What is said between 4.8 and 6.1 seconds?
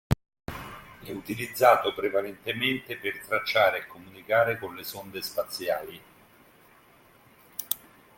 sonde spaziali.